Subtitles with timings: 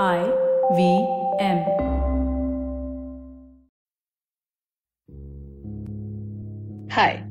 [0.00, 0.18] I
[0.72, 0.98] V
[1.44, 1.58] M
[6.92, 7.22] हाय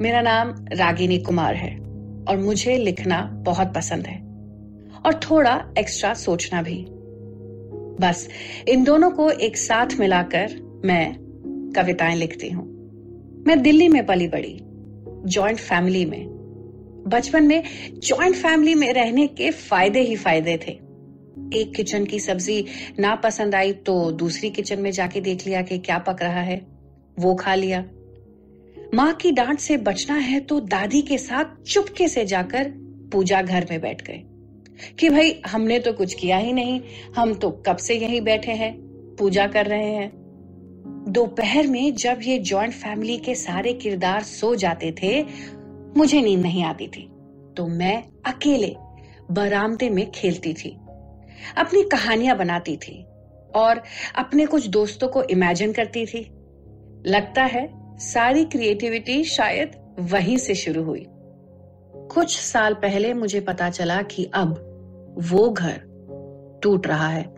[0.00, 1.76] मेरा नाम रागिनी कुमार है
[2.28, 4.18] और मुझे लिखना बहुत पसंद है
[5.06, 6.86] और थोड़ा एक्स्ट्रा सोचना भी।
[8.00, 8.28] बस,
[8.68, 11.16] इन दोनों को एक साथ मिलाकर मैं
[11.76, 12.66] कविताएँ लिखती हूँ।
[13.46, 14.60] मैं दिल्ली में पली बड़ी
[15.30, 16.26] जॉइंट फैमिली में।
[17.06, 17.62] बचपन में
[17.94, 20.89] जॉइंट फैमिली में रहने के फ़ायदे ही फ़ायदे थे।
[21.54, 22.64] एक किचन की सब्ज़ी
[22.98, 26.66] ना पसंद आई तो दूसरी किचन में जाके देख लिया कि क्या पक रहा है।
[27.18, 27.84] वो खा लिया।
[28.94, 32.70] माँ की डांट से बचना है तो दादी के साथ चुपके से जाकर
[33.12, 34.22] पूजा घर में बैठ गए
[34.98, 36.80] कि भाई, हमने तो कुछ किया ही नहीं।
[37.16, 38.74] हम तो कब से यहीं बैठे हैं,
[39.18, 40.10] पूजा कर रहे हैं।
[41.08, 45.22] दोपहर में जब ये जॉइंट फैमिली के सारे किरदार सो जाते थे,
[45.96, 47.08] मुझे नींद नहीं आती थी।
[47.56, 48.74] तो मैं अकेले
[49.30, 50.76] बरामदे में खेलती थी।
[51.56, 53.06] अपनी कहानियाँ बनाती थी
[53.54, 53.82] और
[54.16, 56.20] अपने कुछ दोस्तों को इमेजिन करती थी।
[57.06, 61.06] लगता है सारी क्रिएटिविटी शायद वहीं से शुरू हुई।
[61.94, 64.50] कुछ साल पहले मुझे पता चला कि अब
[65.18, 65.80] वो घर
[66.62, 67.34] टूट रहा है,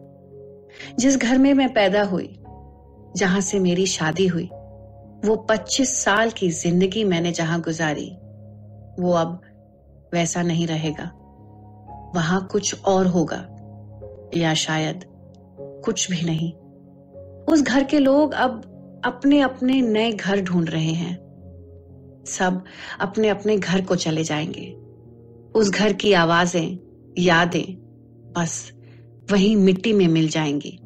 [0.98, 2.38] जिस घर में मैं पैदा हुई,
[3.16, 4.44] जहाँ से मेरी शादी हुई।
[5.24, 8.10] वो 25 साल की ज़िंदगी मैंने जहाँ गुजारी,
[9.02, 9.40] वो अब
[10.14, 11.04] वैसा नहीं रहेगा।
[12.14, 13.46] वहाँ कुछ और होगा।
[14.36, 15.04] या शायद
[15.60, 16.52] कुछ भी नहीं।
[17.44, 18.68] उस घर के लोग अब
[19.04, 21.22] अपने अपने नए घर ढूंढ रहे हैं।
[22.26, 22.64] सब
[23.00, 24.76] अपने अपने घर को चले जाएँगे।
[25.54, 26.78] उस घर की आवाज़ें,
[27.18, 27.74] यादें,
[28.36, 28.72] बस
[29.30, 30.78] वहीं मिट्टी में मिल जाएँगी।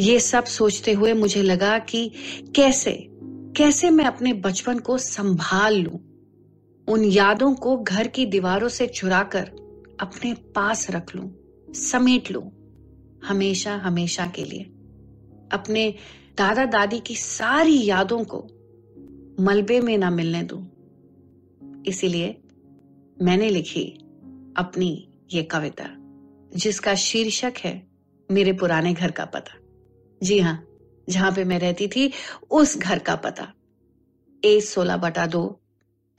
[0.00, 2.12] ये सब सोचते हुए मुझे लगा कि
[2.56, 3.08] कैसे
[3.56, 6.00] कैसे मैं अपने बचपन को संभाल लूँ?
[6.88, 9.50] उन यादों को घर की दीवारों से चुराकर
[10.00, 12.52] अपने पास रख लूँ। समेट लूँ
[13.24, 14.62] हमेशा हमेशा के लिए।
[15.52, 15.94] अपने
[16.38, 18.48] दादा दादी की सारी यादों को
[19.42, 20.66] मलबे में ना मिलने दूँ।
[21.86, 22.42] इसीलिए
[23.22, 23.84] मैंने लिखी
[24.56, 25.84] अपनी ये कविता,
[26.56, 27.86] जिसका शीर्षक है
[28.30, 29.58] मेरे पुराने घर का पता।
[30.22, 30.66] जी हाँ
[31.08, 32.12] जहाँ पे मैं रहती थी,
[32.50, 33.52] उस घर का पता।
[34.44, 35.60] ए सोलह बटा दो,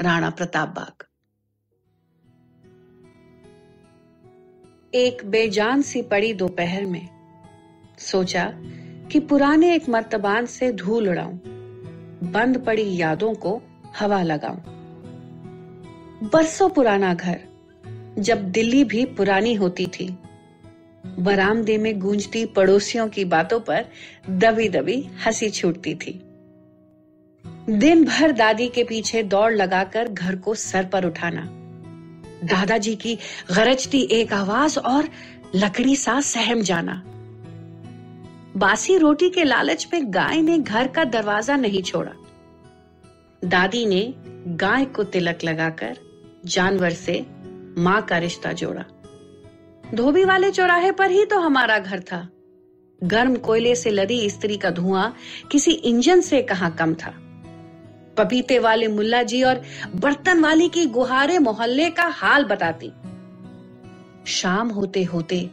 [0.02, 1.07] राणा प्रताप बाग।
[4.96, 7.08] एक बेजान सी पड़ी दोपहर में।
[7.98, 8.54] सोचा
[9.12, 11.38] कि पुराने एक मर्तबान से धूल उड़ाऊं,
[12.32, 13.62] बंद पड़ी यादों को
[14.00, 14.64] हवा लगाऊँ।
[16.34, 17.40] बरसों पुराना घर,
[18.20, 20.18] जब दिल्ली भी पुरानी होती थी।
[21.20, 23.86] बरामदे में गूंजती पड़ोसियों की बातों पर
[24.30, 26.22] दबी दबी हँसी छूटती थी।
[27.70, 31.57] दिन भर दादी के पीछे दौड़ लगाकर घर को सर पर उठाना।
[32.44, 33.16] दादाजी की
[33.52, 35.10] गरजती एक आवाज़ और
[35.56, 37.04] लकड़ी सा सहम जाना।
[38.58, 42.12] बासी रोटी के लालच में गाय ने घर का दरवाज़ा नहीं छोड़ा।
[43.46, 44.14] दादी ने
[44.48, 45.98] गाय को तिलक लगाकर
[46.46, 47.26] जानवर से
[47.78, 48.86] माँ का रिश्ता जोड़ा।
[49.96, 52.28] धोबी वाले चौराहे पर ही तो हमारा घर था।
[53.04, 55.16] गर्म कोयले से लदी स्त्री का धुआँ
[55.52, 57.27] किसी इंजन से कहा कम था।
[58.18, 59.62] पपीते वाले मुल्ला जी और
[59.96, 62.92] बर्तन वाली की गुहारे मोहल्ले का हाल बताती।
[64.26, 65.50] शाम होते होते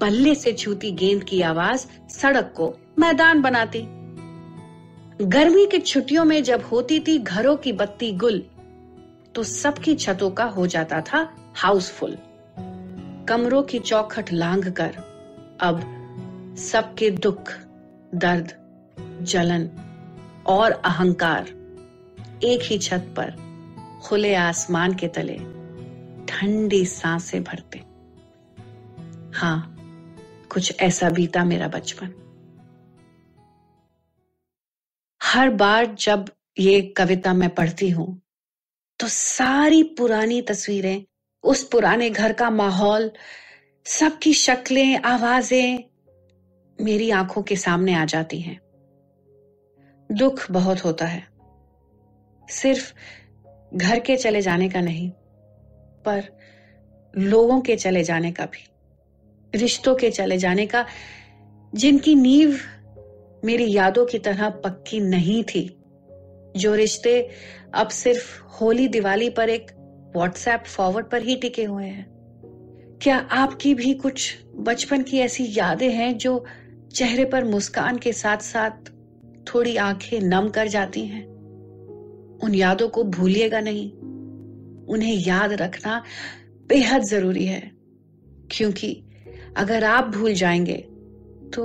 [0.00, 3.82] बल्ले से छूती गेंद की आवाज़ सड़क को मैदान बनाती।
[5.22, 8.42] गर्मी की छुट्टियों में जब होती थी घरों की बत्ती गुल
[9.34, 12.16] तो सबकी छतों का हो जाता था हाउसफुल।
[13.28, 14.96] कमरों की चौखट लांग कर
[15.60, 15.82] अब
[16.58, 17.52] सबके दुख,
[18.14, 18.52] दर्द,
[19.22, 19.68] जलन
[20.46, 21.52] और अहंकार
[22.44, 23.30] एक ही छत पर
[24.02, 25.36] खुले आसमान के तले
[26.26, 27.78] ठंडी साँसें भरते।
[29.38, 29.76] हाँ
[30.52, 32.12] कुछ ऐसा बीता मेरा बचपन।
[35.22, 38.20] हर बार जब ये कविता मैं पढ़ती हूँ
[39.00, 41.04] तो सारी पुरानी तस्वीरें,
[41.44, 43.10] उस पुराने घर का माहौल,
[43.86, 45.84] सबकी शक्लें, आवाज़ें
[46.78, 48.58] मेरी आँखों के सामने आ जाती हैं।
[50.12, 51.33] दुख बहुत होता है।
[52.50, 52.92] सिर्फ़
[53.74, 55.10] घर के चले जाने का नहीं,
[56.04, 56.38] पर
[57.18, 58.70] लोगों के चले जाने का भी,
[59.58, 60.86] रिश्तों के चले जाने का,
[61.74, 62.58] जिनकी नींव
[63.44, 65.78] मेरी यादों की तरह पक्की नहीं थी।
[66.56, 67.30] जो रिश्ते
[67.74, 69.70] अब सिर्फ़ होली दिवाली पर एक
[70.16, 72.14] व्हाट्सएप फॉरवर्ड पर ही टिके हुए हैं।
[73.02, 76.44] क्या आपकी भी कुछ बचपन की ऐसी यादें हैं जो
[76.94, 78.70] चेहरे पर मुस्कान के साथ साथ
[79.46, 81.33] थोड़ी आँखें नम कर जाती हैं?
[82.44, 83.90] उन यादों को भूलिएगा नहीं।
[84.86, 86.02] उन्हें याद रखना
[86.68, 87.70] बेहद ज़रूरी है,
[88.50, 89.02] क्योंकि
[89.56, 90.76] अगर आप भूल जाएँगे
[91.54, 91.64] तो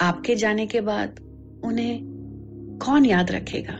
[0.00, 1.20] आपके जाने के बाद
[1.64, 2.00] उन्हें
[2.84, 3.74] कौन याद रखेगा?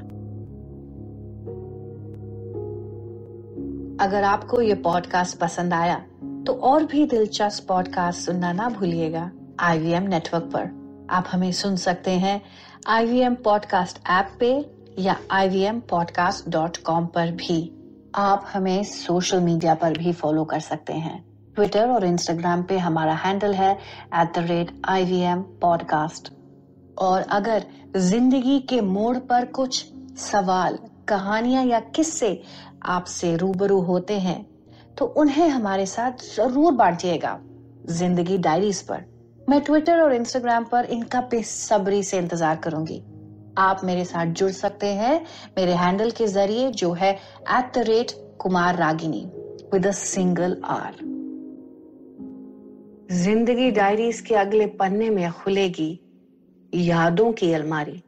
[4.01, 5.97] अगर आपको ये पॉडकास्ट पसंद आया
[6.47, 9.31] तो और भी दिलचस्प पॉडकास्ट सुनना ना भूलिएगा
[9.61, 12.41] आईवीएम नेटवर्क पर। आप हमें सुन सकते हैं
[12.87, 17.59] आईवीएम पॉडकास्ट ऐप पे या ivmpodcast.com पर भी।
[18.15, 21.23] आप हमें सोशल मीडिया पर भी फॉलो कर सकते हैं।
[21.57, 26.33] ट्विटर और इंस्टाग्राम पे हमारा हैंडल है at the rate I V M podcast
[26.99, 27.65] और अगर
[27.97, 29.85] ज़िंदगी के मोड़ पर कुछ
[30.21, 32.41] सवाल, कहानियाँ या किस्से
[32.85, 34.45] आपसे रूबरू होते हैं
[34.99, 37.39] तो उन्हें हमारे साथ ज़रूर बांटिएगा
[37.89, 39.05] ज़िंदगी डायरीज पर।
[39.49, 43.03] मैं ट्विटर और इंस्टाग्राम पर इनका बेसब्री से इंतज़ार करूँगी।
[43.59, 45.15] आप मेरे साथ जुड़ सकते हैं
[45.59, 49.25] मेरे हैंडल के ज़रिए, जो है at the rate Kumar Ragini
[49.73, 50.97] with a single R
[53.15, 56.01] ज़िंदगी डायरीज के अगले पन्ने में खुलेगी
[56.73, 58.03] यादों की अलमारी।